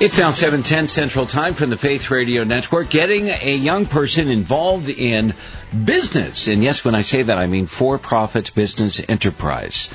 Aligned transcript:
It's 0.00 0.16
now 0.16 0.30
710 0.30 0.86
Central 0.86 1.26
Time 1.26 1.54
from 1.54 1.70
the 1.70 1.76
Faith 1.76 2.08
Radio 2.12 2.44
Network, 2.44 2.88
getting 2.88 3.30
a 3.30 3.56
young 3.56 3.84
person 3.84 4.28
involved 4.28 4.88
in 4.88 5.34
business. 5.84 6.46
And 6.46 6.62
yes, 6.62 6.84
when 6.84 6.94
I 6.94 7.02
say 7.02 7.22
that, 7.22 7.36
I 7.36 7.48
mean 7.48 7.66
for-profit 7.66 8.54
business 8.54 9.02
enterprise. 9.08 9.90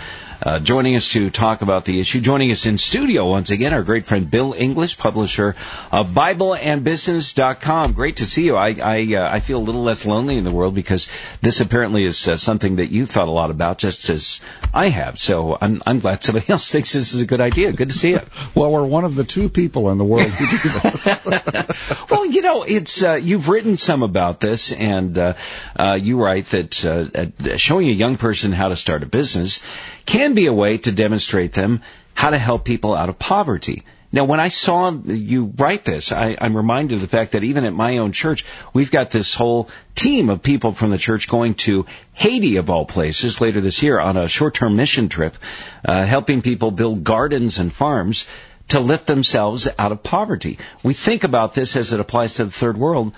Uh, 0.46 0.60
joining 0.60 0.98
us 0.98 1.14
to 1.14 1.30
talk 1.30 1.62
about 1.62 1.86
the 1.86 2.02
issue, 2.02 2.20
joining 2.20 2.52
us 2.52 2.66
in 2.66 2.78
studio 2.78 3.30
once 3.30 3.50
again, 3.50 3.74
our 3.74 3.82
great 3.82 4.06
friend 4.06 4.30
Bill 4.30 4.52
English, 4.52 4.98
publisher 4.98 5.56
of 5.90 6.10
BibleandBusiness.com. 6.10 7.94
Great 7.94 8.18
to 8.18 8.26
see 8.26 8.44
you. 8.44 8.58
I 8.58 8.76
I, 8.84 9.16
uh, 9.16 9.30
I 9.32 9.40
feel 9.40 9.60
a 9.60 9.64
little 9.64 9.84
less 9.84 10.06
lonely 10.06 10.38
in 10.38 10.44
the 10.44 10.52
world 10.52 10.76
because 10.76 11.10
this 11.42 11.62
apparently 11.62 12.04
is 12.04 12.28
uh, 12.28 12.36
something 12.36 12.76
that 12.76 12.88
you've 12.88 13.10
thought 13.10 13.30
a 13.30 13.32
lot 13.32 13.52
about, 13.52 13.78
just 13.78 14.10
as 14.10 14.42
I 14.74 14.90
have. 14.90 15.18
So 15.18 15.58
I'm 15.62 15.82
I'm 15.86 16.02
glad 16.02 16.22
somebody 16.22 16.46
else 16.50 16.70
thinks 16.70 16.92
this 16.92 17.14
is 17.14 17.22
a 17.22 17.26
good 17.26 17.40
idea. 17.40 17.72
Good 17.72 17.92
to 17.92 17.98
see 17.98 18.10
you. 18.10 18.20
well, 18.54 18.70
we're 18.70 18.86
one 18.86 19.06
of 19.06 19.16
the 19.16 19.24
two 19.24 19.48
people 19.48 19.92
in 19.92 19.98
the 19.98 20.04
world 20.04 20.28
who 20.28 20.46
do 20.46 20.80
this. 20.92 22.10
well, 22.10 22.26
you 22.26 22.42
know, 22.42 22.64
it's 22.64 23.02
uh, 23.02 23.14
you've 23.14 23.48
written 23.48 23.78
some 23.78 24.04
about 24.04 24.42
this, 24.42 24.74
and 24.74 25.18
uh, 25.18 25.36
uh, 25.78 25.98
you 26.02 26.22
write 26.22 26.48
that 26.48 26.84
uh, 26.84 27.56
showing 27.56 27.88
a 27.88 27.94
young 27.94 28.18
person 28.18 28.52
how 28.52 28.68
to 28.68 28.76
start 28.76 29.04
a 29.04 29.06
business 29.06 29.64
can 30.06 30.34
be 30.34 30.48
a 30.48 30.54
way 30.54 30.78
to 30.80 30.92
demonstrate 30.92 31.54
them 31.54 31.82
how 32.14 32.30
to 32.30 32.38
help 32.38 32.66
people 32.66 32.94
out 32.94 33.10
of 33.10 33.20
poverty. 33.20 33.84
Now, 34.12 34.26
when 34.26 34.40
I 34.40 34.50
saw 34.50 34.92
you 34.92 35.52
write 35.58 35.86
this, 35.86 36.12
I, 36.12 36.38
I'm 36.40 36.56
reminded 36.56 36.96
of 36.96 37.02
the 37.02 37.08
fact 37.08 37.32
that 37.32 37.44
even 37.44 37.66
at 37.66 37.74
my 37.74 37.98
own 37.98 38.12
church, 38.12 38.46
we've 38.72 38.92
got 38.92 39.10
this 39.10 39.34
whole 39.34 39.70
team 39.96 40.30
of 40.30 40.44
people 40.44 40.72
from 40.72 40.92
the 40.92 41.00
church 41.00 41.28
going 41.28 41.56
to 41.56 41.88
Haiti, 42.14 42.58
of 42.58 42.70
all 42.70 42.86
places, 42.86 43.42
later 43.42 43.60
this 43.60 43.82
year 43.82 44.00
on 44.00 44.16
a 44.16 44.30
short-term 44.30 44.76
mission 44.76 45.10
trip, 45.10 45.36
uh, 45.84 46.06
helping 46.06 46.44
people 46.44 46.70
build 46.70 47.04
gardens 47.04 47.58
and 47.58 47.74
farms 47.74 48.28
to 48.68 48.80
lift 48.80 49.08
themselves 49.08 49.68
out 49.80 49.92
of 49.92 50.04
poverty. 50.04 50.60
We 50.84 50.94
think 50.94 51.24
about 51.24 51.56
this 51.56 51.76
as 51.76 51.92
it 51.92 52.00
applies 52.00 52.36
to 52.36 52.46
the 52.46 52.52
third 52.52 52.78
world, 52.78 53.14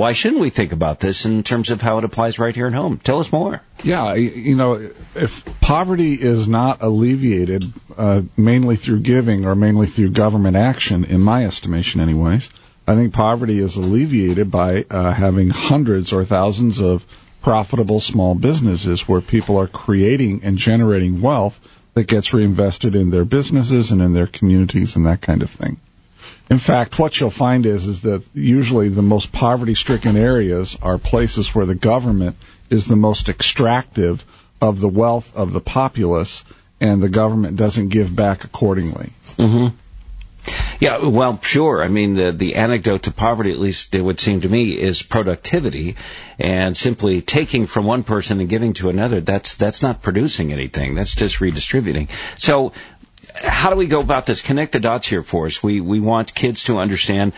why 0.00 0.14
shouldn't 0.14 0.40
we 0.40 0.48
think 0.48 0.72
about 0.72 0.98
this 0.98 1.26
in 1.26 1.42
terms 1.42 1.70
of 1.70 1.82
how 1.82 1.98
it 1.98 2.04
applies 2.04 2.38
right 2.38 2.54
here 2.54 2.66
at 2.66 2.72
home? 2.72 2.96
Tell 2.96 3.20
us 3.20 3.30
more. 3.30 3.60
Yeah, 3.84 4.14
you 4.14 4.56
know, 4.56 4.74
if 5.14 5.60
poverty 5.60 6.14
is 6.14 6.48
not 6.48 6.80
alleviated 6.80 7.64
uh, 7.98 8.22
mainly 8.34 8.76
through 8.76 9.00
giving 9.00 9.44
or 9.44 9.54
mainly 9.54 9.88
through 9.88 10.12
government 10.12 10.56
action, 10.56 11.04
in 11.04 11.20
my 11.20 11.44
estimation, 11.44 12.00
anyways, 12.00 12.48
I 12.88 12.94
think 12.94 13.12
poverty 13.12 13.58
is 13.58 13.76
alleviated 13.76 14.50
by 14.50 14.86
uh, 14.88 15.12
having 15.12 15.50
hundreds 15.50 16.14
or 16.14 16.24
thousands 16.24 16.80
of 16.80 17.04
profitable 17.42 18.00
small 18.00 18.34
businesses 18.34 19.06
where 19.06 19.20
people 19.20 19.58
are 19.58 19.66
creating 19.66 20.44
and 20.44 20.56
generating 20.56 21.20
wealth 21.20 21.60
that 21.92 22.04
gets 22.04 22.32
reinvested 22.32 22.94
in 22.94 23.10
their 23.10 23.26
businesses 23.26 23.90
and 23.90 24.00
in 24.00 24.14
their 24.14 24.26
communities 24.26 24.96
and 24.96 25.04
that 25.04 25.20
kind 25.20 25.42
of 25.42 25.50
thing. 25.50 25.78
In 26.50 26.58
fact, 26.58 26.98
what 26.98 27.18
you'll 27.18 27.30
find 27.30 27.64
is 27.64 27.86
is 27.86 28.02
that 28.02 28.24
usually 28.34 28.88
the 28.88 29.02
most 29.02 29.32
poverty-stricken 29.32 30.16
areas 30.16 30.76
are 30.82 30.98
places 30.98 31.54
where 31.54 31.66
the 31.66 31.76
government 31.76 32.36
is 32.68 32.86
the 32.86 32.96
most 32.96 33.28
extractive 33.28 34.24
of 34.60 34.80
the 34.80 34.88
wealth 34.88 35.36
of 35.36 35.52
the 35.52 35.60
populace, 35.60 36.44
and 36.80 37.00
the 37.00 37.08
government 37.08 37.56
doesn't 37.56 37.88
give 37.88 38.14
back 38.14 38.44
accordingly. 38.44 39.12
Mm-hmm. 39.36 39.76
Yeah, 40.80 41.06
well, 41.06 41.38
sure. 41.42 41.82
I 41.84 41.88
mean, 41.88 42.14
the 42.14 42.32
the 42.32 42.54
antidote 42.54 43.02
to 43.02 43.10
poverty, 43.10 43.52
at 43.52 43.58
least 43.58 43.94
it 43.94 44.00
would 44.00 44.18
seem 44.18 44.40
to 44.40 44.48
me, 44.48 44.78
is 44.78 45.02
productivity, 45.02 45.96
and 46.38 46.74
simply 46.74 47.20
taking 47.20 47.66
from 47.66 47.84
one 47.84 48.02
person 48.02 48.40
and 48.40 48.48
giving 48.48 48.72
to 48.74 48.88
another. 48.88 49.20
That's 49.20 49.56
that's 49.56 49.82
not 49.82 50.02
producing 50.02 50.52
anything. 50.52 50.94
That's 50.94 51.14
just 51.14 51.40
redistributing. 51.40 52.08
So, 52.38 52.72
how 53.34 53.70
do 53.70 53.76
we 53.76 53.86
go 53.86 54.00
about 54.00 54.26
this? 54.26 54.42
Connect 54.42 54.72
the 54.72 54.80
dots 54.80 55.06
here 55.06 55.22
for 55.22 55.46
us. 55.46 55.62
We 55.62 55.80
we 55.80 56.00
want 56.00 56.34
kids 56.34 56.64
to 56.64 56.78
understand 56.78 57.32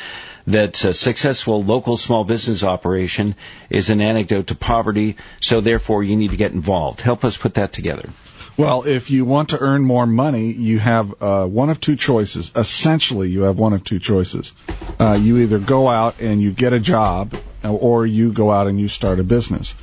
that 0.46 0.84
a 0.84 0.92
successful 0.92 1.62
local 1.62 1.96
small 1.96 2.24
business 2.24 2.64
operation 2.64 3.34
is 3.70 3.90
an 3.90 4.00
antidote 4.00 4.48
to 4.48 4.54
poverty. 4.54 5.16
So 5.40 5.60
therefore, 5.60 6.02
you 6.02 6.16
need 6.16 6.30
to 6.30 6.36
get 6.36 6.52
involved. 6.52 7.00
Help 7.00 7.25
us 7.25 7.36
put 7.36 7.54
that 7.54 7.72
together. 7.72 8.08
Well, 8.56 8.82
if 8.86 9.10
you 9.10 9.25
want 9.25 9.50
to 9.50 9.58
earn 9.58 9.82
more 9.82 10.04
money, 10.04 10.52
you 10.52 10.78
have 10.78 11.22
uh, 11.22 11.47
one 11.47 11.70
of 11.70 11.81
two 11.81 11.97
choices. 11.97 12.52
Essentially, 12.54 13.31
you 13.31 13.42
have 13.42 13.58
one 13.58 13.72
of 13.72 13.82
two 13.82 13.98
choices. 13.98 14.52
Uh, 15.00 15.19
you 15.20 15.38
either 15.38 15.58
go 15.58 15.88
out 15.88 16.20
and 16.20 16.42
you 16.42 16.50
get 16.52 16.75
a 16.75 16.81
job, 16.81 17.34
or 17.64 18.04
you 18.04 18.32
go 18.32 18.50
out 18.50 18.66
and 18.66 18.78
you 18.78 18.88
start 18.88 19.20
a 19.20 19.25
business. 19.25 19.75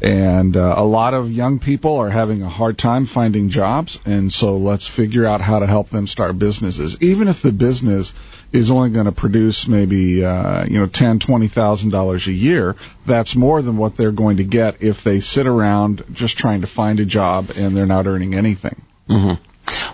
And 0.00 0.56
uh, 0.56 0.74
a 0.76 0.84
lot 0.84 1.14
of 1.14 1.32
young 1.32 1.58
people 1.58 1.96
are 1.96 2.10
having 2.10 2.42
a 2.42 2.48
hard 2.48 2.78
time 2.78 3.06
finding 3.06 3.50
jobs, 3.50 3.98
and 4.06 4.32
so 4.32 4.56
let's 4.56 4.86
figure 4.86 5.26
out 5.26 5.40
how 5.40 5.58
to 5.58 5.66
help 5.66 5.88
them 5.88 6.06
start 6.06 6.38
businesses. 6.38 7.02
Even 7.02 7.26
if 7.26 7.42
the 7.42 7.50
business 7.50 8.12
is 8.52 8.70
only 8.70 8.90
going 8.90 9.06
to 9.06 9.12
produce 9.12 9.66
maybe 9.66 10.24
uh, 10.24 10.64
you 10.64 10.78
know 10.78 10.86
ten, 10.86 11.18
twenty 11.18 11.48
thousand 11.48 11.90
dollars 11.90 12.26
a 12.28 12.32
year, 12.32 12.76
that's 13.06 13.34
more 13.34 13.60
than 13.60 13.76
what 13.76 13.96
they're 13.96 14.12
going 14.12 14.36
to 14.36 14.44
get 14.44 14.82
if 14.82 15.02
they 15.02 15.20
sit 15.20 15.46
around 15.46 16.04
just 16.12 16.38
trying 16.38 16.60
to 16.60 16.68
find 16.68 17.00
a 17.00 17.04
job 17.04 17.50
and 17.56 17.76
they're 17.76 17.86
not 17.86 18.06
earning 18.06 18.34
anything. 18.34 18.80
Mm-hmm. 19.08 19.42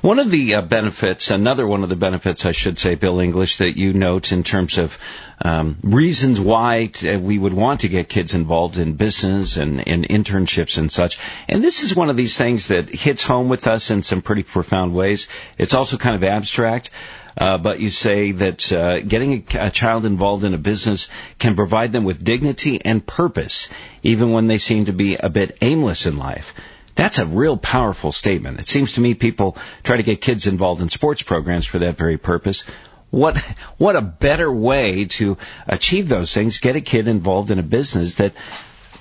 One 0.04 0.18
of 0.18 0.30
the 0.30 0.56
uh, 0.56 0.60
benefits, 0.60 1.30
another 1.30 1.66
one 1.66 1.82
of 1.82 1.88
the 1.88 1.96
benefits, 1.96 2.44
I 2.44 2.52
should 2.52 2.78
say, 2.78 2.94
Bill 2.94 3.20
English, 3.20 3.56
that 3.56 3.78
you 3.78 3.94
note 3.94 4.32
in 4.32 4.44
terms 4.44 4.76
of 4.76 4.98
um, 5.42 5.78
reasons 5.82 6.38
why 6.38 6.90
t- 6.92 7.16
we 7.16 7.38
would 7.38 7.54
want 7.54 7.80
to 7.80 7.88
get 7.88 8.10
kids 8.10 8.34
involved 8.34 8.76
in 8.76 8.96
business 8.96 9.56
and, 9.56 9.88
and 9.88 10.06
internships 10.06 10.76
and 10.76 10.92
such. 10.92 11.18
And 11.48 11.64
this 11.64 11.82
is 11.82 11.96
one 11.96 12.10
of 12.10 12.16
these 12.16 12.36
things 12.36 12.68
that 12.68 12.90
hits 12.90 13.24
home 13.24 13.48
with 13.48 13.66
us 13.66 13.90
in 13.90 14.02
some 14.02 14.20
pretty 14.20 14.42
profound 14.42 14.94
ways. 14.94 15.28
It's 15.56 15.72
also 15.72 15.96
kind 15.96 16.16
of 16.16 16.22
abstract. 16.22 16.90
Uh, 17.38 17.56
but 17.56 17.80
you 17.80 17.88
say 17.88 18.32
that 18.32 18.70
uh, 18.72 19.00
getting 19.00 19.32
a, 19.32 19.68
a, 19.68 19.70
child 19.70 20.04
involved 20.04 20.44
in 20.44 20.52
a 20.52 20.58
business 20.58 21.08
can 21.38 21.56
provide 21.56 21.92
them 21.92 22.04
with 22.04 22.22
dignity 22.22 22.78
and 22.84 23.04
purpose, 23.06 23.70
even 24.02 24.32
when 24.32 24.48
they 24.48 24.58
seem 24.58 24.84
to 24.84 24.92
be 24.92 25.16
a 25.16 25.30
bit 25.30 25.56
aimless 25.62 26.04
in 26.04 26.18
life. 26.18 26.54
That's 26.94 27.18
a 27.18 27.26
real 27.26 27.56
powerful 27.56 28.12
statement. 28.12 28.60
It 28.60 28.68
seems 28.68 28.92
to 28.92 29.00
me 29.00 29.14
people 29.14 29.56
try 29.82 29.96
to 29.96 30.02
get 30.02 30.20
kids 30.20 30.46
involved 30.46 30.80
in 30.80 30.88
sports 30.88 31.22
programs 31.22 31.66
for 31.66 31.80
that 31.80 31.96
very 31.96 32.18
purpose. 32.18 32.64
What 33.10 33.38
what 33.78 33.96
a 33.96 34.02
better 34.02 34.50
way 34.50 35.04
to 35.04 35.38
achieve 35.66 36.08
those 36.08 36.32
things? 36.32 36.58
Get 36.58 36.76
a 36.76 36.80
kid 36.80 37.08
involved 37.08 37.50
in 37.50 37.58
a 37.58 37.62
business 37.62 38.14
that 38.14 38.32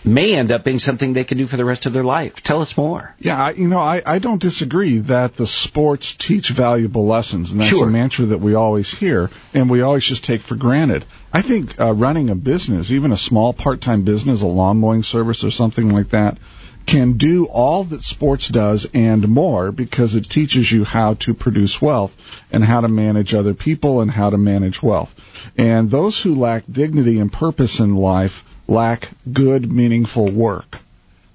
may 0.05 0.35
end 0.35 0.51
up 0.51 0.63
being 0.63 0.79
something 0.79 1.13
they 1.13 1.23
can 1.23 1.37
do 1.37 1.47
for 1.47 1.57
the 1.57 1.65
rest 1.65 1.85
of 1.85 1.93
their 1.93 2.03
life. 2.03 2.43
Tell 2.43 2.61
us 2.61 2.75
more. 2.75 3.15
Yeah, 3.19 3.41
I, 3.41 3.51
you 3.51 3.67
know, 3.67 3.79
I, 3.79 4.01
I 4.05 4.19
don't 4.19 4.41
disagree 4.41 4.99
that 4.99 5.35
the 5.35 5.47
sports 5.47 6.13
teach 6.13 6.49
valuable 6.49 7.05
lessons, 7.05 7.51
and 7.51 7.61
that's 7.61 7.69
sure. 7.69 7.87
a 7.87 7.91
mantra 7.91 8.25
that 8.27 8.39
we 8.39 8.53
always 8.53 8.91
hear, 8.91 9.29
and 9.53 9.69
we 9.69 9.81
always 9.81 10.03
just 10.03 10.23
take 10.23 10.41
for 10.41 10.55
granted. 10.55 11.05
I 11.31 11.41
think 11.41 11.79
uh, 11.79 11.93
running 11.93 12.29
a 12.29 12.35
business, 12.35 12.91
even 12.91 13.11
a 13.11 13.17
small 13.17 13.53
part-time 13.53 14.03
business, 14.03 14.41
a 14.41 14.47
lawn 14.47 14.79
mowing 14.79 15.03
service 15.03 15.43
or 15.43 15.51
something 15.51 15.89
like 15.89 16.09
that, 16.09 16.37
can 16.85 17.13
do 17.13 17.45
all 17.45 17.83
that 17.85 18.03
sports 18.03 18.47
does 18.47 18.87
and 18.93 19.27
more 19.27 19.71
because 19.71 20.15
it 20.15 20.29
teaches 20.29 20.71
you 20.71 20.83
how 20.83 21.15
to 21.15 21.33
produce 21.33 21.81
wealth 21.81 22.15
and 22.51 22.63
how 22.63 22.81
to 22.81 22.87
manage 22.87 23.33
other 23.33 23.53
people 23.53 24.01
and 24.01 24.11
how 24.11 24.29
to 24.29 24.37
manage 24.37 24.81
wealth. 24.81 25.13
And 25.57 25.89
those 25.89 26.19
who 26.21 26.35
lack 26.35 26.63
dignity 26.71 27.19
and 27.19 27.31
purpose 27.31 27.79
in 27.79 27.95
life 27.95 28.43
lack 28.67 29.09
good, 29.31 29.71
meaningful 29.71 30.31
work. 30.31 30.79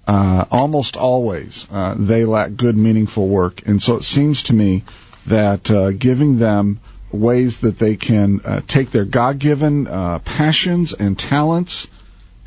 Uh, 0.07 0.45
almost 0.51 0.97
always, 0.97 1.67
uh, 1.71 1.95
they 1.99 2.25
lack 2.25 2.57
good, 2.57 2.77
meaningful 2.77 3.29
work. 3.29 3.67
And 3.67 3.83
so 3.83 3.97
it 3.97 4.05
seems 4.05 4.45
to 4.45 4.55
me 4.55 4.85
that 5.27 5.71
uh, 5.71 5.91
giving 5.91 6.39
them 6.39 6.81
ways 7.13 7.59
that 7.59 7.79
they 7.79 7.97
can 7.97 8.41
uh, 8.45 8.61
take 8.67 8.91
their 8.91 9.05
God-given 9.05 9.87
uh, 9.87 10.19
passions 10.21 10.95
and 10.95 11.19
talents 11.19 11.89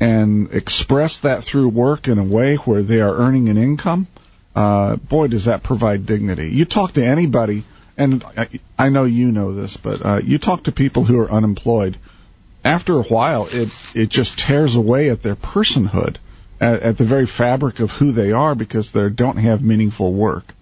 and 0.02 0.52
express 0.52 1.18
that 1.18 1.44
through 1.44 1.68
work 1.68 2.08
in 2.08 2.18
a 2.18 2.24
way 2.24 2.56
where 2.56 2.82
they 2.82 3.00
are 3.00 3.14
earning 3.14 3.48
an 3.48 3.56
income, 3.56 4.08
uh, 4.56 4.96
boy, 4.96 5.28
does 5.28 5.44
that 5.44 5.62
provide 5.62 6.06
dignity. 6.06 6.48
You 6.50 6.64
talk 6.64 6.94
to 6.94 7.04
anybody, 7.04 7.62
and 7.96 8.24
I, 8.36 8.48
I 8.76 8.88
know 8.88 9.04
you 9.04 9.30
know 9.30 9.54
this, 9.54 9.76
but 9.76 10.04
uh, 10.04 10.16
you 10.16 10.38
talk 10.38 10.64
to 10.64 10.72
people 10.72 11.04
who 11.04 11.20
are 11.20 11.30
unemployed. 11.30 11.96
After 12.64 12.98
a 12.98 13.04
while, 13.04 13.46
it 13.48 13.70
it 13.94 14.08
just 14.08 14.40
tears 14.40 14.74
away 14.74 15.08
at 15.10 15.22
their 15.22 15.36
personhood, 15.36 16.16
at, 16.60 16.82
at 16.82 16.98
the 16.98 17.04
very 17.04 17.26
fabric 17.26 17.78
of 17.78 17.92
who 17.92 18.10
they 18.10 18.32
are, 18.32 18.56
because 18.56 18.90
they 18.90 19.08
don't 19.08 19.36
have 19.36 19.62
meaningful 19.62 20.12
work. 20.12 20.52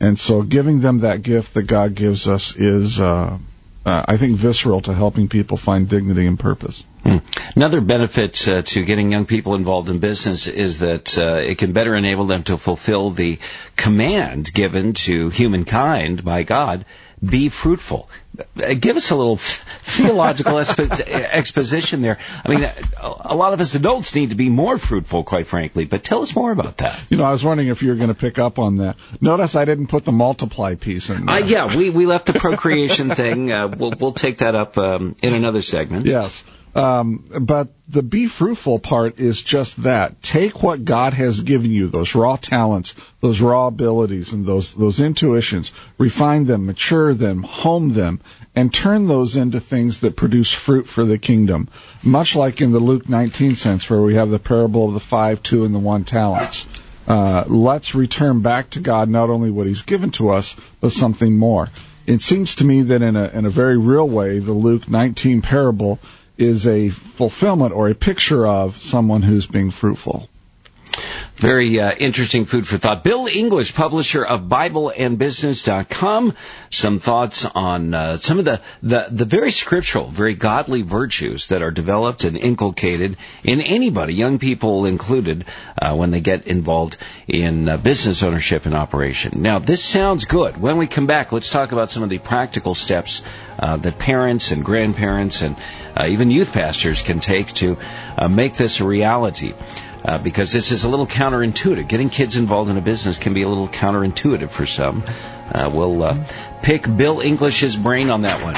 And 0.00 0.18
so, 0.18 0.42
giving 0.42 0.80
them 0.80 0.98
that 0.98 1.22
gift 1.22 1.54
that 1.54 1.68
God 1.68 1.94
gives 1.94 2.26
us 2.26 2.56
is 2.56 2.98
uh, 2.98 3.38
uh, 3.84 4.04
I 4.06 4.16
think, 4.16 4.36
visceral 4.36 4.82
to 4.82 4.94
helping 4.94 5.28
people 5.28 5.56
find 5.56 5.88
dignity 5.88 6.26
and 6.26 6.38
purpose. 6.38 6.84
Hmm. 7.02 7.18
Another 7.56 7.80
benefit 7.80 8.46
uh, 8.46 8.62
to 8.62 8.84
getting 8.84 9.10
young 9.10 9.24
people 9.24 9.54
involved 9.54 9.88
in 9.88 9.98
business 9.98 10.46
is 10.46 10.80
that 10.80 11.16
uh, 11.16 11.36
it 11.36 11.56
can 11.58 11.72
better 11.72 11.94
enable 11.94 12.26
them 12.26 12.42
to 12.44 12.58
fulfill 12.58 13.10
the 13.10 13.38
command 13.76 14.52
given 14.52 14.92
to 14.92 15.30
humankind 15.30 16.24
by 16.24 16.42
God 16.42 16.84
be 17.24 17.48
fruitful. 17.48 18.08
Uh, 18.38 18.74
give 18.74 18.96
us 18.96 19.10
a 19.10 19.16
little 19.16 19.38
theological 19.82 20.54
expo- 20.54 21.00
exposition 21.00 22.02
there. 22.02 22.18
I 22.44 22.48
mean, 22.48 22.70
a 23.00 23.34
lot 23.34 23.52
of 23.52 23.60
us 23.60 23.74
adults 23.74 24.14
need 24.14 24.30
to 24.30 24.34
be 24.34 24.48
more 24.48 24.78
fruitful, 24.78 25.24
quite 25.24 25.46
frankly. 25.46 25.84
But 25.84 26.04
tell 26.04 26.22
us 26.22 26.34
more 26.34 26.52
about 26.52 26.78
that. 26.78 26.98
You 27.08 27.16
know, 27.16 27.24
I 27.24 27.32
was 27.32 27.44
wondering 27.44 27.68
if 27.68 27.82
you 27.82 27.90
were 27.90 27.96
going 27.96 28.08
to 28.08 28.14
pick 28.14 28.38
up 28.38 28.58
on 28.58 28.78
that. 28.78 28.96
Notice 29.20 29.54
I 29.54 29.64
didn't 29.64 29.88
put 29.88 30.04
the 30.04 30.12
multiply 30.12 30.74
piece 30.74 31.10
in 31.10 31.26
there. 31.26 31.36
Uh, 31.36 31.38
yeah, 31.38 31.76
we 31.76 31.90
we 31.90 32.06
left 32.06 32.26
the 32.26 32.38
procreation 32.38 33.10
thing. 33.10 33.50
Uh, 33.52 33.68
we'll 33.68 33.92
we'll 33.98 34.12
take 34.12 34.38
that 34.38 34.54
up 34.54 34.78
um, 34.78 35.16
in 35.22 35.34
another 35.34 35.62
segment. 35.62 36.06
Yes. 36.06 36.44
Um, 36.74 37.24
but 37.40 37.68
the 37.88 38.02
be 38.02 38.26
fruitful 38.26 38.78
part 38.78 39.18
is 39.18 39.42
just 39.42 39.82
that. 39.82 40.22
Take 40.22 40.62
what 40.62 40.84
God 40.84 41.14
has 41.14 41.40
given 41.40 41.72
you, 41.72 41.88
those 41.88 42.14
raw 42.14 42.36
talents, 42.36 42.94
those 43.20 43.40
raw 43.40 43.66
abilities, 43.66 44.32
and 44.32 44.46
those, 44.46 44.72
those 44.74 45.00
intuitions, 45.00 45.72
refine 45.98 46.44
them, 46.44 46.66
mature 46.66 47.12
them, 47.12 47.42
home 47.42 47.90
them, 47.90 48.20
and 48.54 48.72
turn 48.72 49.08
those 49.08 49.36
into 49.36 49.58
things 49.58 50.00
that 50.00 50.16
produce 50.16 50.52
fruit 50.52 50.86
for 50.86 51.04
the 51.04 51.18
kingdom. 51.18 51.68
Much 52.04 52.36
like 52.36 52.60
in 52.60 52.70
the 52.70 52.78
Luke 52.78 53.08
19 53.08 53.56
sense 53.56 53.90
where 53.90 54.02
we 54.02 54.14
have 54.14 54.30
the 54.30 54.38
parable 54.38 54.86
of 54.86 54.94
the 54.94 55.00
five, 55.00 55.42
two, 55.42 55.64
and 55.64 55.74
the 55.74 55.80
one 55.80 56.04
talents. 56.04 56.68
Uh, 57.08 57.42
let's 57.48 57.96
return 57.96 58.40
back 58.42 58.70
to 58.70 58.80
God 58.80 59.08
not 59.08 59.30
only 59.30 59.50
what 59.50 59.66
He's 59.66 59.82
given 59.82 60.12
to 60.12 60.30
us, 60.30 60.54
but 60.80 60.92
something 60.92 61.36
more. 61.36 61.68
It 62.06 62.22
seems 62.22 62.56
to 62.56 62.64
me 62.64 62.82
that 62.82 63.02
in 63.02 63.16
a, 63.16 63.28
in 63.28 63.46
a 63.46 63.50
very 63.50 63.76
real 63.76 64.08
way, 64.08 64.38
the 64.38 64.52
Luke 64.52 64.88
19 64.88 65.42
parable 65.42 65.98
is 66.40 66.66
a 66.66 66.88
fulfillment 66.88 67.74
or 67.74 67.88
a 67.88 67.94
picture 67.94 68.46
of 68.46 68.78
someone 68.80 69.22
who's 69.22 69.46
being 69.46 69.70
fruitful. 69.70 70.28
Very 71.40 71.80
uh, 71.80 71.92
interesting 71.92 72.44
food 72.44 72.66
for 72.66 72.76
thought. 72.76 73.02
Bill 73.02 73.26
English, 73.26 73.74
publisher 73.74 74.22
of 74.22 74.42
BibleandBusiness.com, 74.42 76.34
some 76.68 76.98
thoughts 76.98 77.46
on 77.46 77.94
uh, 77.94 78.18
some 78.18 78.38
of 78.38 78.44
the, 78.44 78.60
the, 78.82 79.06
the 79.10 79.24
very 79.24 79.50
scriptural, 79.50 80.08
very 80.08 80.34
godly 80.34 80.82
virtues 80.82 81.46
that 81.46 81.62
are 81.62 81.70
developed 81.70 82.24
and 82.24 82.36
inculcated 82.36 83.16
in 83.42 83.62
anybody, 83.62 84.12
young 84.12 84.38
people 84.38 84.84
included, 84.84 85.46
uh, 85.80 85.94
when 85.94 86.10
they 86.10 86.20
get 86.20 86.46
involved 86.46 86.98
in 87.26 87.70
uh, 87.70 87.78
business 87.78 88.22
ownership 88.22 88.66
and 88.66 88.74
operation. 88.74 89.40
Now, 89.40 89.60
this 89.60 89.82
sounds 89.82 90.26
good. 90.26 90.60
When 90.60 90.76
we 90.76 90.88
come 90.88 91.06
back, 91.06 91.32
let's 91.32 91.48
talk 91.48 91.72
about 91.72 91.90
some 91.90 92.02
of 92.02 92.10
the 92.10 92.18
practical 92.18 92.74
steps 92.74 93.22
uh, 93.58 93.78
that 93.78 93.98
parents 93.98 94.50
and 94.50 94.62
grandparents 94.62 95.40
and 95.40 95.56
uh, 95.96 96.06
even 96.06 96.30
youth 96.30 96.52
pastors 96.52 97.00
can 97.00 97.20
take 97.20 97.50
to 97.54 97.78
make 98.28 98.52
this 98.54 98.80
a 98.80 98.84
reality 98.84 99.54
uh, 100.04 100.18
because 100.18 100.52
this 100.52 100.72
is 100.72 100.84
a 100.84 100.88
little 100.88 101.06
counterintuitive. 101.06 101.88
Getting 101.88 102.10
kids 102.10 102.36
involved 102.36 102.70
in 102.70 102.76
a 102.76 102.80
business 102.80 103.18
can 103.18 103.34
be 103.34 103.42
a 103.42 103.48
little 103.48 103.68
counterintuitive 103.68 104.50
for 104.50 104.66
some. 104.66 105.04
Uh, 105.52 105.70
we'll 105.72 106.02
uh, 106.02 106.24
pick 106.62 106.84
Bill 106.96 107.20
English's 107.20 107.76
brain 107.76 108.10
on 108.10 108.22
that 108.22 108.42
one. 108.42 108.56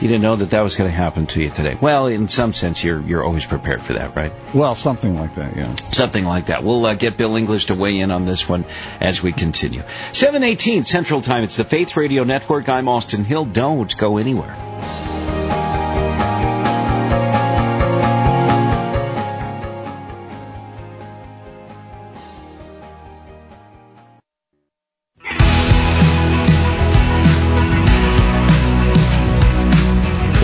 You 0.00 0.08
didn't 0.08 0.22
know 0.22 0.36
that 0.36 0.50
that 0.50 0.60
was 0.60 0.76
going 0.76 0.90
to 0.90 0.94
happen 0.94 1.24
to 1.28 1.42
you 1.42 1.48
today. 1.48 1.74
Well, 1.80 2.08
in 2.08 2.28
some 2.28 2.52
sense, 2.52 2.84
you're 2.84 3.00
you're 3.00 3.24
always 3.24 3.46
prepared 3.46 3.80
for 3.80 3.94
that, 3.94 4.14
right? 4.14 4.30
Well, 4.52 4.74
something 4.74 5.18
like 5.18 5.36
that, 5.36 5.56
yeah. 5.56 5.74
Something 5.90 6.26
like 6.26 6.46
that. 6.46 6.62
We'll 6.62 6.84
uh, 6.84 6.94
get 6.94 7.16
Bill 7.16 7.34
English 7.36 7.66
to 7.66 7.74
weigh 7.74 8.00
in 8.00 8.10
on 8.10 8.26
this 8.26 8.46
one 8.46 8.66
as 9.00 9.22
we 9.22 9.32
continue. 9.32 9.82
718 10.12 10.84
Central 10.84 11.22
Time. 11.22 11.44
It's 11.44 11.56
the 11.56 11.64
Faith 11.64 11.96
Radio 11.96 12.24
Network. 12.24 12.68
I'm 12.68 12.88
Austin 12.88 13.24
Hill. 13.24 13.46
Don't 13.46 13.96
go 13.96 14.18
anywhere. 14.18 14.54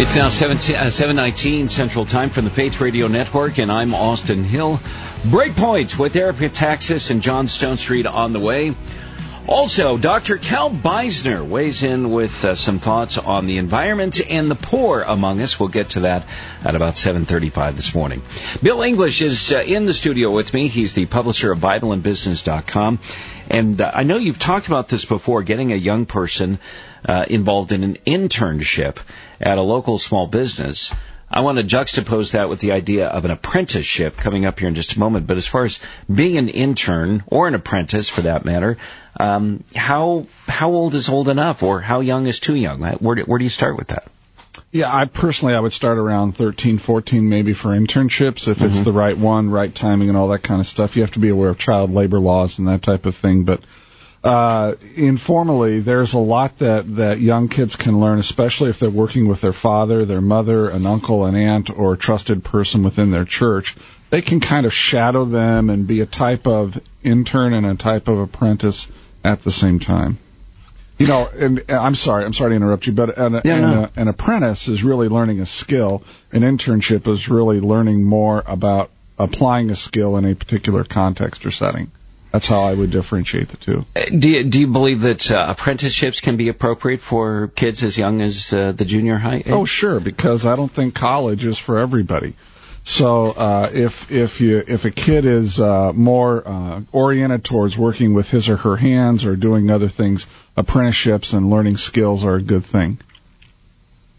It's 0.02 0.16
now 0.16 0.30
719 0.30 1.64
uh, 1.64 1.68
Central 1.68 2.04
Time 2.04 2.30
from 2.30 2.44
the 2.44 2.50
Faith 2.50 2.80
Radio 2.80 3.06
Network, 3.06 3.60
and 3.60 3.70
I'm 3.70 3.94
Austin 3.94 4.42
Hill. 4.42 4.80
Breakpoint 5.22 5.96
with 5.96 6.16
Eric 6.16 6.38
Metaxas 6.38 7.12
and 7.12 7.22
John 7.22 7.46
Stonestreet 7.46 8.12
on 8.12 8.32
the 8.32 8.40
way. 8.40 8.74
Also, 9.46 9.96
Dr. 9.98 10.38
Cal 10.38 10.70
Beisner 10.70 11.46
weighs 11.46 11.84
in 11.84 12.10
with 12.10 12.44
uh, 12.44 12.56
some 12.56 12.80
thoughts 12.80 13.16
on 13.16 13.46
the 13.46 13.58
environment 13.58 14.20
and 14.28 14.50
the 14.50 14.56
poor 14.56 15.02
among 15.02 15.40
us. 15.40 15.60
We'll 15.60 15.68
get 15.68 15.90
to 15.90 16.00
that 16.00 16.24
at 16.64 16.74
about 16.74 16.94
7:35 16.94 17.76
this 17.76 17.94
morning. 17.94 18.22
Bill 18.60 18.82
English 18.82 19.22
is 19.22 19.52
uh, 19.52 19.62
in 19.64 19.86
the 19.86 19.94
studio 19.94 20.32
with 20.32 20.52
me. 20.52 20.66
He's 20.66 20.94
the 20.94 21.06
publisher 21.06 21.52
of 21.52 21.60
BibleandBusiness.com, 21.60 22.98
and 23.50 23.80
uh, 23.80 23.92
I 23.94 24.02
know 24.02 24.16
you've 24.16 24.40
talked 24.40 24.66
about 24.66 24.88
this 24.88 25.04
before. 25.04 25.44
Getting 25.44 25.72
a 25.72 25.76
young 25.76 26.06
person 26.06 26.58
uh, 27.06 27.24
involved 27.28 27.70
in 27.70 27.84
an 27.84 27.98
internship 28.04 28.98
at 29.42 29.58
a 29.58 29.62
local 29.62 29.98
small 29.98 30.26
business. 30.26 30.94
I 31.30 31.40
want 31.40 31.58
to 31.58 31.64
juxtapose 31.64 32.32
that 32.32 32.50
with 32.50 32.60
the 32.60 32.72
idea 32.72 33.08
of 33.08 33.24
an 33.24 33.30
apprenticeship 33.30 34.18
coming 34.18 34.44
up 34.44 34.58
here 34.58 34.68
in 34.68 34.74
just 34.74 34.96
a 34.96 34.98
moment. 34.98 35.26
But 35.26 35.38
as 35.38 35.46
far 35.46 35.64
as 35.64 35.80
being 36.12 36.36
an 36.36 36.48
intern 36.48 37.22
or 37.26 37.48
an 37.48 37.54
apprentice, 37.54 38.10
for 38.10 38.22
that 38.22 38.44
matter, 38.44 38.76
um, 39.18 39.64
how 39.74 40.26
how 40.46 40.70
old 40.70 40.94
is 40.94 41.08
old 41.08 41.30
enough, 41.30 41.62
or 41.62 41.80
how 41.80 42.00
young 42.00 42.26
is 42.26 42.38
too 42.38 42.54
young? 42.54 42.82
Where 42.82 43.16
do, 43.16 43.22
where 43.22 43.38
do 43.38 43.44
you 43.44 43.50
start 43.50 43.78
with 43.78 43.88
that? 43.88 44.08
Yeah, 44.70 44.94
I 44.94 45.06
personally 45.06 45.54
I 45.54 45.60
would 45.60 45.72
start 45.72 45.98
around 45.98 46.32
13, 46.32 46.78
14 46.78 47.28
maybe 47.28 47.52
for 47.52 47.70
internships 47.70 48.48
if 48.48 48.58
mm-hmm. 48.58 48.66
it's 48.66 48.80
the 48.80 48.92
right 48.92 49.16
one, 49.16 49.50
right 49.50 49.74
timing, 49.74 50.08
and 50.08 50.18
all 50.18 50.28
that 50.28 50.42
kind 50.42 50.60
of 50.60 50.66
stuff. 50.66 50.96
You 50.96 51.02
have 51.02 51.12
to 51.12 51.18
be 51.18 51.30
aware 51.30 51.50
of 51.50 51.58
child 51.58 51.92
labor 51.92 52.20
laws 52.20 52.58
and 52.58 52.68
that 52.68 52.82
type 52.82 53.06
of 53.06 53.14
thing, 53.14 53.44
but 53.44 53.60
uh, 54.24 54.74
informally, 54.94 55.80
there's 55.80 56.12
a 56.12 56.18
lot 56.18 56.58
that, 56.58 56.96
that 56.96 57.18
young 57.18 57.48
kids 57.48 57.74
can 57.74 58.00
learn, 58.00 58.18
especially 58.18 58.70
if 58.70 58.78
they're 58.78 58.90
working 58.90 59.26
with 59.26 59.40
their 59.40 59.52
father, 59.52 60.04
their 60.04 60.20
mother, 60.20 60.68
an 60.70 60.86
uncle, 60.86 61.24
an 61.24 61.34
aunt, 61.34 61.70
or 61.70 61.94
a 61.94 61.98
trusted 61.98 62.44
person 62.44 62.84
within 62.84 63.10
their 63.10 63.24
church. 63.24 63.76
They 64.10 64.22
can 64.22 64.38
kind 64.40 64.64
of 64.64 64.72
shadow 64.72 65.24
them 65.24 65.70
and 65.70 65.86
be 65.86 66.02
a 66.02 66.06
type 66.06 66.46
of 66.46 66.80
intern 67.02 67.52
and 67.52 67.66
a 67.66 67.74
type 67.74 68.06
of 68.06 68.18
apprentice 68.18 68.86
at 69.24 69.42
the 69.42 69.50
same 69.50 69.80
time. 69.80 70.18
You 70.98 71.08
know, 71.08 71.28
and 71.36 71.64
I'm 71.68 71.96
sorry, 71.96 72.24
I'm 72.24 72.34
sorry 72.34 72.50
to 72.50 72.56
interrupt 72.56 72.86
you, 72.86 72.92
but 72.92 73.18
an, 73.18 73.40
yeah, 73.44 73.54
an, 73.54 73.60
no. 73.62 73.90
an 73.96 74.06
apprentice 74.06 74.68
is 74.68 74.84
really 74.84 75.08
learning 75.08 75.40
a 75.40 75.46
skill. 75.46 76.04
An 76.30 76.42
internship 76.42 77.08
is 77.08 77.28
really 77.28 77.58
learning 77.58 78.04
more 78.04 78.44
about 78.46 78.90
applying 79.18 79.70
a 79.70 79.76
skill 79.76 80.16
in 80.16 80.24
a 80.24 80.36
particular 80.36 80.84
context 80.84 81.44
or 81.44 81.50
setting. 81.50 81.90
That's 82.32 82.46
how 82.46 82.62
I 82.62 82.72
would 82.72 82.90
differentiate 82.90 83.48
the 83.48 83.58
two. 83.58 83.84
Uh, 83.94 84.04
do 84.06 84.30
you, 84.30 84.44
do 84.44 84.60
you 84.60 84.66
believe 84.66 85.02
that 85.02 85.30
uh, 85.30 85.46
apprenticeships 85.50 86.20
can 86.20 86.38
be 86.38 86.48
appropriate 86.48 87.00
for 87.00 87.48
kids 87.48 87.82
as 87.82 87.98
young 87.98 88.22
as 88.22 88.52
uh, 88.54 88.72
the 88.72 88.86
junior 88.86 89.18
high 89.18 89.36
age? 89.36 89.50
Oh, 89.50 89.66
sure, 89.66 90.00
because 90.00 90.46
I 90.46 90.56
don't 90.56 90.70
think 90.70 90.94
college 90.94 91.44
is 91.44 91.58
for 91.58 91.78
everybody. 91.78 92.32
So 92.84 93.26
uh, 93.26 93.70
if 93.72 94.10
if 94.10 94.40
you 94.40 94.62
if 94.66 94.84
a 94.86 94.90
kid 94.90 95.24
is 95.24 95.60
uh, 95.60 95.92
more 95.92 96.42
uh, 96.46 96.80
oriented 96.90 97.44
towards 97.44 97.78
working 97.78 98.12
with 98.12 98.28
his 98.28 98.48
or 98.48 98.56
her 98.56 98.76
hands 98.76 99.24
or 99.24 99.36
doing 99.36 99.70
other 99.70 99.88
things, 99.88 100.26
apprenticeships 100.56 101.32
and 101.32 101.48
learning 101.48 101.76
skills 101.76 102.24
are 102.24 102.36
a 102.36 102.42
good 102.42 102.64
thing. 102.64 102.98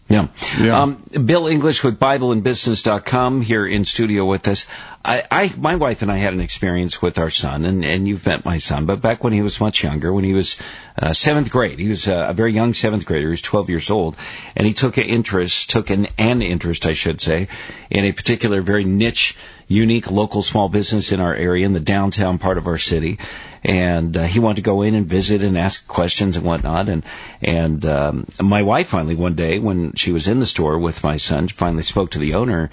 Yeah. 0.08 0.28
yeah. 0.60 0.82
Um, 0.82 1.02
Bill 1.24 1.46
English 1.46 1.82
with 1.82 1.98
BibleandBusiness.com 1.98 3.40
here 3.40 3.66
in 3.66 3.84
studio 3.84 4.26
with 4.26 4.46
us. 4.48 4.66
I, 5.04 5.22
I, 5.30 5.52
my 5.58 5.76
wife 5.76 6.00
and 6.00 6.10
I 6.10 6.16
had 6.16 6.32
an 6.32 6.40
experience 6.40 7.02
with 7.02 7.18
our 7.18 7.28
son, 7.28 7.66
and, 7.66 7.84
and 7.84 8.08
you've 8.08 8.24
met 8.24 8.46
my 8.46 8.56
son, 8.56 8.86
but 8.86 9.02
back 9.02 9.22
when 9.22 9.34
he 9.34 9.42
was 9.42 9.60
much 9.60 9.84
younger, 9.84 10.10
when 10.10 10.24
he 10.24 10.32
was 10.32 10.56
uh, 10.98 11.12
seventh 11.12 11.50
grade, 11.50 11.78
he 11.78 11.90
was 11.90 12.08
uh, 12.08 12.28
a 12.30 12.32
very 12.32 12.52
young 12.52 12.72
seventh 12.72 13.04
grader, 13.04 13.26
he 13.26 13.30
was 13.30 13.42
12 13.42 13.68
years 13.68 13.90
old, 13.90 14.16
and 14.56 14.66
he 14.66 14.72
took 14.72 14.96
an 14.96 15.04
interest, 15.04 15.68
took 15.68 15.90
an, 15.90 16.06
an 16.16 16.40
interest, 16.40 16.86
I 16.86 16.94
should 16.94 17.20
say, 17.20 17.48
in 17.90 18.06
a 18.06 18.12
particular 18.12 18.62
very 18.62 18.84
niche, 18.84 19.36
unique 19.68 20.10
local 20.10 20.42
small 20.42 20.70
business 20.70 21.12
in 21.12 21.20
our 21.20 21.34
area, 21.34 21.66
in 21.66 21.74
the 21.74 21.80
downtown 21.80 22.38
part 22.38 22.56
of 22.56 22.66
our 22.66 22.78
city 22.78 23.18
and 23.66 24.14
uh, 24.14 24.24
he 24.24 24.40
wanted 24.40 24.56
to 24.56 24.62
go 24.62 24.82
in 24.82 24.94
and 24.94 25.06
visit 25.06 25.42
and 25.42 25.56
ask 25.56 25.88
questions 25.88 26.36
and 26.36 26.44
whatnot. 26.44 26.90
And 26.90 27.02
and 27.40 27.84
um, 27.86 28.26
my 28.42 28.62
wife 28.62 28.88
finally 28.88 29.14
one 29.14 29.36
day 29.36 29.58
when 29.58 29.94
she 29.94 30.12
was 30.12 30.28
in 30.28 30.38
the 30.38 30.44
store 30.44 30.78
with 30.78 31.02
my 31.02 31.16
son 31.16 31.48
finally 31.48 31.82
spoke 31.82 32.10
to 32.10 32.18
the 32.18 32.34
owner 32.34 32.70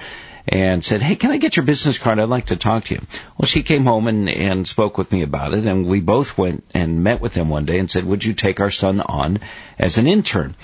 and 0.52 0.84
said, 0.84 1.02
"Hey, 1.02 1.16
can 1.16 1.32
I 1.32 1.38
get 1.38 1.56
your 1.56 1.66
business 1.66 1.98
card? 1.98 2.20
I'd 2.20 2.30
like 2.30 2.48
to 2.48 2.56
talk 2.56 2.86
to 2.86 2.96
you." 2.96 3.02
Well, 3.38 3.48
she 3.48 3.64
came 3.64 3.86
home 3.86 4.08
and 4.08 4.30
and 4.30 4.68
spoke 4.68 4.98
with 4.98 5.12
me 5.12 5.24
about 5.24 5.54
it, 5.54 5.66
and 5.66 5.88
we 5.88 6.02
both 6.02 6.38
went 6.38 6.64
and 6.74 7.04
met 7.04 7.22
with 7.22 7.34
them 7.34 7.50
one 7.50 7.66
day 7.66 7.80
and 7.80 7.90
said, 7.90 8.06
"Would 8.06 8.24
you 8.24 8.34
take 8.34 8.60
our 8.60 8.72
son 8.72 9.02
on 9.02 9.40
as 9.80 9.98
an 9.98 10.08
intern?" 10.08 10.56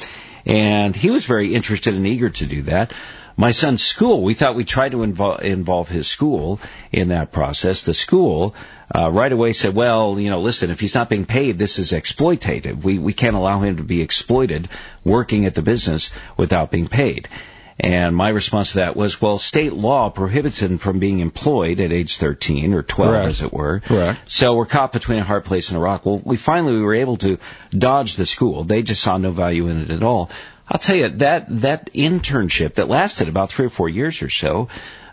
And 0.46 0.96
he 0.96 1.10
was 1.10 1.26
very 1.26 1.56
interested 1.56 1.96
and 1.96 2.06
eager 2.06 2.30
to 2.30 2.46
do 2.46 2.62
that 2.64 2.94
my 3.40 3.52
son's 3.52 3.84
school, 3.84 4.24
we 4.24 4.34
thought 4.34 4.56
we'd 4.56 4.68
try 4.68 4.90
to 4.90 5.04
involve, 5.04 5.44
involve 5.44 5.88
his 5.88 6.08
school 6.08 6.60
in 6.92 7.10
that 7.10 7.32
process. 7.32 7.84
The 7.84 7.94
school 7.94 8.56
uh, 8.94 9.12
right 9.12 9.32
away 9.32 9.54
said, 9.54 9.76
well, 9.76 10.20
you 10.20 10.32
know, 10.32 10.42
listen, 10.42 10.72
if 10.72 10.80
he's 10.80 10.96
not 10.96 11.08
being 11.08 11.28
paid, 11.28 11.60
this 11.60 11.78
is 11.78 11.92
exploitative. 11.92 12.84
We, 12.84 12.98
we 12.98 13.14
can't 13.14 13.36
allow 13.36 13.60
him 13.60 13.78
to 13.78 13.84
be 13.84 14.02
exploited 14.02 14.68
working 15.04 15.46
at 15.46 15.54
the 15.54 15.62
business 15.62 16.12
without 16.36 16.72
being 16.72 16.88
paid. 16.88 17.30
And 17.80 18.16
my 18.16 18.30
response 18.30 18.72
to 18.72 18.78
that 18.78 18.96
was, 18.96 19.22
well, 19.22 19.38
state 19.38 19.74
law 19.74 20.10
prohibits 20.10 20.62
him 20.62 20.80
from 20.80 20.98
being 20.98 21.20
employed 21.20 21.80
at 21.80 21.94
age 21.94 22.18
13 22.18 22.74
or 22.74 22.82
12, 22.82 23.12
Correct. 23.12 23.28
as 23.28 23.42
it 23.44 23.54
were. 23.54 23.82
Correct. 23.82 24.20
So 24.26 24.56
we're 24.56 24.66
caught 24.66 24.92
between 24.92 25.20
a 25.20 25.24
hard 25.24 25.46
place 25.46 25.70
and 25.70 25.78
a 25.78 25.82
rock. 25.82 26.06
Well, 26.06 26.20
we 26.24 26.38
finally 26.38 26.74
we 26.74 26.82
were 26.82 26.96
able 26.96 27.18
to 27.18 27.38
dodge 27.72 28.16
the 28.16 28.26
school. 28.26 28.64
They 28.64 28.82
just 28.82 29.02
saw 29.02 29.18
no 29.18 29.30
value 29.30 29.68
in 29.68 29.82
it 29.82 29.92
at 29.92 30.02
all. 30.02 30.32
I'll 30.68 30.80
tell 30.80 30.96
you 30.96 31.10
that 31.10 31.46
that 31.62 31.94
internship 31.94 32.74
that 32.76 32.90
lasted 32.90 33.30
about 33.30 33.50
three 33.50 33.68
or 33.68 33.70
four 33.70 33.88
years 33.88 34.22
or 34.22 34.30
so 34.30 34.68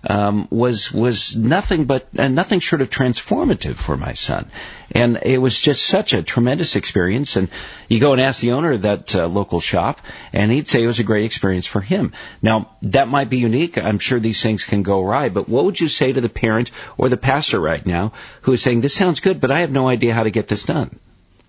um, 0.07 0.49
was 0.51 0.93
was 0.93 1.37
nothing 1.37 1.85
but 1.85 2.07
uh, 2.19 2.29
nothing 2.29 2.61
short 2.61 2.83
of 2.83 2.91
transformative 2.91 3.77
for 3.77 3.97
my 3.97 4.13
son, 4.13 4.51
and 4.93 5.19
it 5.23 5.39
was 5.39 5.59
just 5.59 5.85
such 5.85 6.13
a 6.13 6.23
tremendous 6.23 6.77
experience. 6.77 7.37
And 7.37 7.49
you 7.89 8.01
go 8.01 8.13
and 8.13 8.21
ask 8.21 8.41
the 8.41 8.53
owner 8.53 8.73
of 8.73 8.83
that 8.83 9.15
uh, 9.15 9.27
local 9.27 9.61
shop, 9.61 10.01
and 10.33 10.51
he'd 10.51 10.69
say 10.69 10.83
it 10.83 10.87
was 10.87 10.99
a 10.99 11.05
great 11.05 11.25
experience 11.25 11.67
for 11.67 11.81
him. 11.81 12.13
Now 12.43 12.71
that 12.83 13.09
might 13.09 13.31
be 13.31 13.39
unique. 13.39 13.79
I'm 13.79 13.99
sure 13.99 14.21
these 14.21 14.43
things 14.43 14.67
can 14.67 14.83
go 14.83 15.05
awry, 15.05 15.29
but 15.29 15.49
what 15.49 15.65
would 15.65 15.81
you 15.81 15.89
say 15.89 16.13
to 16.13 16.21
the 16.21 16.29
parent 16.29 16.71
or 16.99 17.09
the 17.09 17.17
pastor 17.17 17.61
right 17.61 17.85
now 17.85 18.13
who 18.43 18.53
is 18.53 18.63
saying 18.63 18.81
this 18.81 18.95
sounds 18.95 19.21
good, 19.21 19.41
but 19.41 19.51
I 19.51 19.61
have 19.61 19.73
no 19.73 19.89
idea 19.89 20.15
how 20.15 20.25
to 20.25 20.31
get 20.31 20.49
this 20.49 20.65
done? 20.65 20.99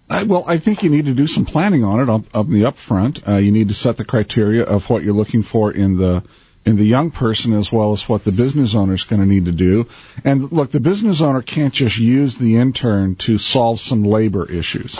I, 0.10 0.24
well, 0.24 0.44
I 0.46 0.60
think 0.60 0.84
you 0.84 0.90
need 0.92 1.06
to 1.06 1.14
do 1.14 1.26
some 1.26 1.46
planning 1.46 1.84
on 1.84 2.00
it 2.00 2.10
up, 2.10 2.24
up 2.36 2.48
the 2.48 2.62
upfront. 2.62 3.28
Uh, 3.28 3.38
you 3.38 3.52
need 3.52 3.70
to 3.70 3.74
set 3.74 3.98
the 3.98 4.06
criteria 4.06 4.64
of 4.64 4.88
what 4.90 5.04
you're 5.04 5.16
looking 5.16 5.42
for 5.42 5.72
in 5.72 5.98
the 5.98 6.24
in 6.66 6.76
the 6.76 6.84
young 6.84 7.12
person 7.12 7.54
as 7.54 7.72
well 7.72 7.94
as 7.94 8.10
what 8.10 8.24
the 8.24 8.32
business 8.32 8.74
owner 8.76 8.96
is 8.96 9.04
going 9.04 9.22
to 9.22 9.28
need 9.28 9.46
to 9.46 9.52
do. 9.52 9.88
And 10.24 10.52
look, 10.52 10.72
the 10.72 10.80
business 10.80 11.22
owner 11.22 11.42
can't 11.42 11.74
just 11.74 11.98
use 11.98 12.38
the 12.38 12.58
intern 12.58 13.16
to 13.18 13.38
solve 13.38 13.80
some 13.80 14.04
labor 14.04 14.50
issues. 14.50 15.00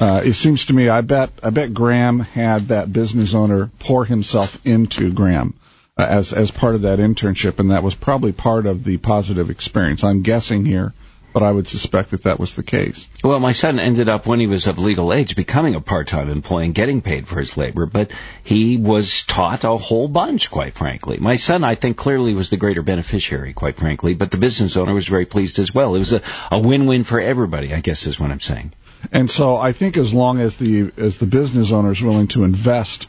Uh, 0.00 0.22
it 0.24 0.32
seems 0.32 0.66
to 0.66 0.72
me, 0.72 0.88
I 0.88 1.02
bet, 1.02 1.30
I 1.42 1.50
bet 1.50 1.74
Graham 1.74 2.20
had 2.20 2.68
that 2.68 2.92
business 2.92 3.34
owner 3.34 3.70
pour 3.78 4.04
himself 4.06 4.58
into 4.64 5.12
Graham 5.12 5.54
uh, 5.96 6.04
as 6.04 6.32
as 6.32 6.50
part 6.50 6.74
of 6.74 6.82
that 6.82 6.98
internship, 6.98 7.58
and 7.58 7.70
that 7.70 7.82
was 7.82 7.94
probably 7.94 8.32
part 8.32 8.66
of 8.66 8.84
the 8.84 8.96
positive 8.96 9.50
experience. 9.50 10.02
I'm 10.02 10.22
guessing 10.22 10.64
here 10.64 10.94
but 11.32 11.42
I 11.42 11.50
would 11.50 11.68
suspect 11.68 12.10
that 12.10 12.24
that 12.24 12.38
was 12.38 12.54
the 12.54 12.62
case. 12.62 13.08
Well, 13.22 13.40
my 13.40 13.52
son 13.52 13.78
ended 13.78 14.08
up, 14.08 14.26
when 14.26 14.40
he 14.40 14.46
was 14.46 14.66
of 14.66 14.78
legal 14.78 15.12
age, 15.12 15.36
becoming 15.36 15.74
a 15.74 15.80
part-time 15.80 16.28
employee 16.28 16.66
and 16.66 16.74
getting 16.74 17.00
paid 17.00 17.26
for 17.26 17.38
his 17.38 17.56
labor, 17.56 17.86
but 17.86 18.10
he 18.44 18.76
was 18.76 19.24
taught 19.24 19.64
a 19.64 19.76
whole 19.76 20.08
bunch, 20.08 20.50
quite 20.50 20.74
frankly. 20.74 21.18
My 21.18 21.36
son, 21.36 21.64
I 21.64 21.74
think, 21.74 21.96
clearly 21.96 22.34
was 22.34 22.50
the 22.50 22.56
greater 22.56 22.82
beneficiary, 22.82 23.52
quite 23.52 23.76
frankly, 23.76 24.14
but 24.14 24.30
the 24.30 24.38
business 24.38 24.76
owner 24.76 24.94
was 24.94 25.08
very 25.08 25.26
pleased 25.26 25.58
as 25.58 25.74
well. 25.74 25.94
It 25.94 26.00
was 26.00 26.12
a, 26.12 26.22
a 26.50 26.58
win-win 26.58 27.04
for 27.04 27.20
everybody, 27.20 27.74
I 27.74 27.80
guess 27.80 28.06
is 28.06 28.20
what 28.20 28.30
I'm 28.30 28.40
saying. 28.40 28.72
And 29.10 29.30
so 29.30 29.56
I 29.56 29.72
think 29.72 29.96
as 29.96 30.14
long 30.14 30.40
as 30.40 30.56
the 30.56 30.92
as 30.96 31.18
the 31.18 31.26
business 31.26 31.72
owner 31.72 31.90
is 31.90 32.00
willing 32.00 32.28
to 32.28 32.44
invest 32.44 33.08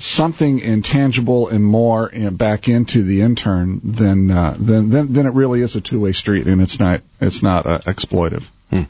something 0.00 0.60
intangible 0.60 1.48
and 1.48 1.62
more 1.62 2.10
back 2.32 2.68
into 2.68 3.02
the 3.02 3.20
intern, 3.20 3.80
then, 3.84 4.30
uh, 4.30 4.56
then 4.58 4.88
then 4.88 5.12
then 5.12 5.26
it 5.26 5.34
really 5.34 5.60
is 5.60 5.76
a 5.76 5.80
two 5.80 6.00
way 6.00 6.12
street, 6.12 6.46
and 6.46 6.62
it's 6.62 6.80
not 6.80 7.02
it's 7.20 7.42
not 7.42 7.66
uh, 7.66 7.78
exploitive. 7.80 8.44
Hmm. 8.70 8.82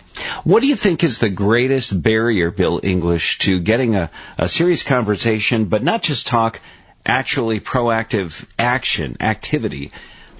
What 0.44 0.60
do 0.60 0.66
you 0.66 0.76
think 0.76 1.02
is 1.02 1.18
the 1.18 1.30
greatest 1.30 2.00
barrier, 2.00 2.50
Bill 2.50 2.80
English, 2.82 3.38
to 3.38 3.60
getting 3.60 3.96
a, 3.96 4.10
a 4.38 4.48
serious 4.48 4.82
conversation, 4.82 5.64
but 5.64 5.82
not 5.82 6.02
just 6.02 6.26
talk, 6.26 6.60
actually 7.04 7.60
proactive 7.60 8.46
action, 8.58 9.16
activity 9.20 9.90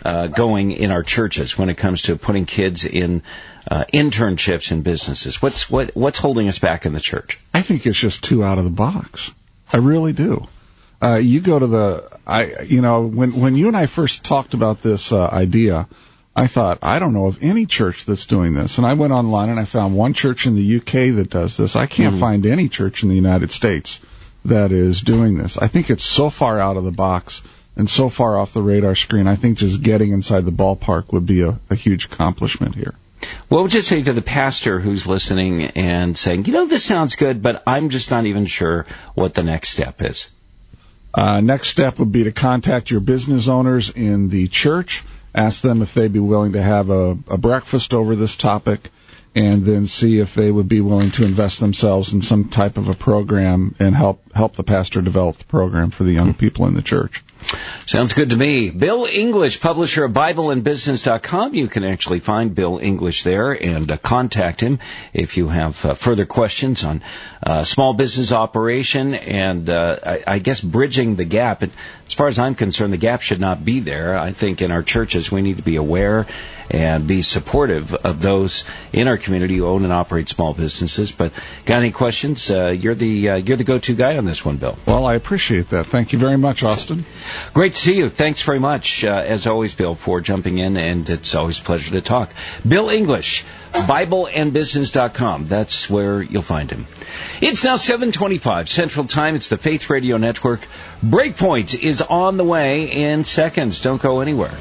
uh, 0.05 0.29
going 0.29 0.73
in 0.73 0.91
our 0.91 1.03
churches 1.03 1.59
when 1.59 1.69
it 1.69 1.79
comes 1.79 2.03
to 2.03 2.17
putting 2.17 2.45
kids 2.45 2.85
in 2.85 3.23
uh, 3.69 3.85
internships 3.93 4.71
in 4.71 4.83
businesses? 4.83 5.43
What's 5.43 5.69
what 5.69 5.97
what's 5.97 6.19
holding 6.19 6.47
us 6.47 6.59
back 6.59 6.87
in 6.87 6.93
the 6.93 7.01
church? 7.01 7.41
I 7.53 7.63
think 7.63 7.87
it's 7.87 7.99
just 7.99 8.23
too 8.23 8.45
out 8.45 8.59
of 8.59 8.65
the 8.65 8.71
box. 8.71 9.33
I 9.73 9.79
really 9.79 10.13
do. 10.13 10.47
Uh, 11.03 11.15
you 11.15 11.41
go 11.41 11.59
to 11.59 11.67
the, 11.67 12.19
I, 12.27 12.63
you 12.63 12.83
know, 12.83 13.07
when 13.07 13.33
when 13.41 13.57
you 13.57 13.69
and 13.69 13.77
I 13.77 13.87
first 13.87 14.23
talked 14.23 14.55
about 14.55 14.83
this 14.83 15.13
uh, 15.13 15.27
idea, 15.27 15.89
I 16.37 16.47
thought 16.47 16.79
I 16.83 16.99
don't 16.99 17.15
know 17.15 17.27
of 17.27 17.43
any 17.43 17.67
church 17.67 18.05
that's 18.05 18.27
doing 18.27 18.55
this, 18.55 18.79
and 18.79 18.87
I 18.87 18.95
went 18.95 19.13
online 19.13 19.49
and 19.49 19.59
I 19.59 19.65
found 19.65 19.97
one 19.97 20.15
church 20.15 20.47
in 20.47 20.57
the 20.57 20.77
UK 20.77 21.17
that 21.17 21.31
does 21.31 21.57
this. 21.57 21.75
I 21.75 21.87
can't 21.87 22.17
mm 22.17 22.21
find 22.21 22.45
any 22.45 22.69
church 22.69 23.03
in 23.03 23.09
the 23.09 23.15
United 23.15 23.51
States 23.51 24.07
that 24.45 24.73
is 24.73 25.01
doing 25.01 25.39
this. 25.39 25.57
I 25.59 25.69
think 25.69 25.91
it's 25.91 26.05
so 26.05 26.31
far 26.31 26.59
out 26.59 26.77
of 26.77 26.85
the 26.85 26.91
box 26.91 27.43
and 27.77 27.89
so 27.89 28.09
far 28.09 28.39
off 28.39 28.53
the 28.53 28.63
radar 28.63 28.95
screen. 28.95 29.27
I 29.27 29.37
think 29.37 29.59
just 29.59 29.83
getting 29.83 30.13
inside 30.13 30.45
the 30.45 30.53
ballpark 30.53 31.13
would 31.13 31.27
be 31.27 31.43
a, 31.43 31.59
a 31.71 31.75
huge 31.75 32.07
accomplishment 32.07 32.75
here. 32.75 32.95
What 33.49 33.63
would 33.63 33.75
you 33.75 33.83
say 33.83 34.03
to 34.03 34.13
the 34.13 34.23
pastor 34.23 34.81
who's 34.81 35.07
listening 35.07 35.65
and 35.65 36.17
saying, 36.17 36.47
you 36.47 36.53
know, 36.53 36.67
this 36.67 36.85
sounds 36.85 37.17
good, 37.17 37.43
but 37.43 37.63
I'm 37.67 37.91
just 37.91 38.11
not 38.11 38.27
even 38.27 38.47
sure 38.47 38.87
what 39.15 39.35
the 39.35 39.43
next 39.43 39.71
step 39.71 40.03
is? 40.03 40.29
Uh, 41.13 41.41
next 41.41 41.69
step 41.69 41.99
would 41.99 42.13
be 42.13 42.25
to 42.25 42.33
contact 42.33 42.91
your 42.91 43.01
business 43.01 43.49
owners 43.49 43.91
in 43.91 44.29
the 44.29 44.49
church, 44.49 45.05
ask 45.35 45.61
them 45.61 45.83
if 45.83 45.95
they'd 45.95 46.13
be 46.13 46.21
willing 46.21 46.53
to 46.53 46.63
have 46.63 46.91
a, 46.91 47.11
a 47.29 47.37
breakfast 47.37 47.93
over 47.95 48.15
this 48.15 48.37
topic, 48.37 48.91
and 49.35 49.65
then 49.65 49.87
see 49.87 50.19
if 50.19 50.35
they 50.35 50.51
would 50.51 50.69
be 50.69 50.81
willing 50.81 51.11
to 51.13 51.25
invest 51.25 51.61
themselves 51.61 52.13
in 52.13 52.23
some 52.23 52.49
type 52.49 52.77
of 52.77 52.89
a 52.89 52.95
program 52.95 53.75
and 53.79 53.95
help 53.95 54.21
help 54.33 54.55
the 54.55 54.65
pastor 54.65 55.01
develop 55.01 55.39
the 55.39 55.45
program 55.45 55.91
for 55.91 56.05
the 56.05 56.13
young 56.13 56.35
people 56.35 56.67
in 56.67 56.75
the 56.75 56.83
church. 56.83 57.23
Sounds 57.87 58.15
good 58.15 58.31
to 58.31 58.37
me. 58.37 58.71
Bill 58.71 59.05
English, 59.05 59.61
publisher 59.61 60.05
of 60.05 60.13
BibleandBusiness.com. 60.13 61.55
You 61.55 61.67
can 61.67 61.83
actually 61.83 62.21
find 62.21 62.55
Bill 62.55 62.79
English 62.79 63.25
there 63.25 63.51
and 63.51 63.91
uh, 63.91 63.97
contact 63.97 64.61
him 64.61 64.79
if 65.13 65.37
you 65.37 65.49
have 65.49 65.85
uh, 65.85 65.95
further 65.95 66.25
questions 66.25 66.85
on 66.85 67.03
uh, 67.43 67.65
small 67.65 67.95
business 67.95 68.31
operation 68.31 69.15
and 69.15 69.69
uh, 69.69 69.99
I, 70.07 70.23
I, 70.27 70.39
guess 70.39 70.61
bridging 70.61 71.17
the 71.17 71.25
gap. 71.25 71.63
And 71.63 71.73
as 72.11 72.15
far 72.15 72.27
as 72.27 72.41
I'm 72.41 72.57
concerned, 72.57 72.93
the 72.93 72.97
gap 72.97 73.23
should 73.23 73.39
not 73.39 73.65
be 73.65 73.79
there. 73.79 74.19
I 74.19 74.33
think 74.33 74.63
in 74.63 74.73
our 74.73 74.83
churches 74.83 75.31
we 75.31 75.43
need 75.43 75.59
to 75.59 75.63
be 75.63 75.77
aware 75.77 76.27
and 76.69 77.07
be 77.07 77.23
supportive 77.23 77.95
of 77.95 78.21
those 78.21 78.65
in 78.93 79.07
our 79.07 79.17
community 79.17 79.59
who 79.59 79.67
own 79.67 79.85
and 79.85 79.93
operate 79.93 80.29
small 80.29 80.53
businesses. 80.53 81.13
But 81.13 81.33
got 81.67 81.79
any 81.79 81.93
questions? 81.93 82.51
Uh, 82.51 82.77
you're 82.77 82.97
the 82.97 83.29
uh, 83.29 83.37
you're 83.37 83.57
the 83.57 83.63
go-to 83.63 83.95
guy 83.95 84.17
on 84.17 84.25
this 84.25 84.45
one, 84.45 84.57
Bill. 84.57 84.77
Well, 84.87 85.07
I 85.07 85.15
appreciate 85.15 85.69
that. 85.71 85.87
Thank 85.87 86.13
you 86.13 86.19
very 86.19 86.37
much, 86.37 86.65
Austin. 86.65 87.05
Great 87.55 87.75
to 87.75 87.79
see 87.79 87.97
you. 87.97 88.09
Thanks 88.09 88.43
very 88.43 88.59
much, 88.59 89.05
uh, 89.05 89.09
as 89.09 89.47
always, 89.47 89.77
Bill, 89.77 89.95
for 89.95 90.21
jumping 90.21 90.59
in, 90.59 90.77
and 90.77 91.09
it's 91.09 91.37
always 91.37 91.61
a 91.61 91.63
pleasure 91.63 91.93
to 91.93 92.01
talk. 92.01 92.33
Bill 92.67 92.91
English, 92.91 93.45
BibleandBusiness.com. 93.73 95.47
That's 95.47 95.89
where 95.89 96.23
you'll 96.23 96.43
find 96.43 96.71
him. 96.71 96.89
It's 97.41 97.65
now 97.65 97.77
725 97.77 98.69
Central 98.69 99.07
Time. 99.07 99.35
It's 99.37 99.49
the 99.49 99.59
Faith 99.59 99.91
Radio 99.91 100.17
Network. 100.17 100.61
Breakpoint 101.05 101.79
on 102.03 102.37
the 102.37 102.45
way 102.45 102.91
in 102.91 103.25
seconds. 103.25 103.81
Don't 103.81 104.01
go 104.01 104.21
anywhere. 104.21 104.53